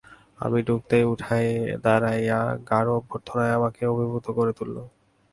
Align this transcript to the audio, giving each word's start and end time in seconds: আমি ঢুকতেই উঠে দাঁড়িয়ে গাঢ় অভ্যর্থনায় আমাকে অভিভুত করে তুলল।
আমি 0.39 0.59
ঢুকতেই 0.61 1.03
উঠে 1.03 1.39
দাঁড়িয়ে 1.83 2.37
গাঢ় 2.69 2.89
অভ্যর্থনায় 2.97 3.53
আমাকে 3.53 3.81
অভিভুত 3.85 4.25
করে 4.37 4.51
তুলল। 4.53 4.77